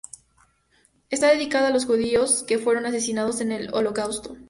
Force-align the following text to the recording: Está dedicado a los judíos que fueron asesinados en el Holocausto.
Está 1.11 1.27
dedicado 1.27 1.67
a 1.67 1.69
los 1.69 1.85
judíos 1.85 2.43
que 2.47 2.57
fueron 2.57 2.87
asesinados 2.87 3.39
en 3.39 3.51
el 3.51 3.71
Holocausto. 3.71 4.35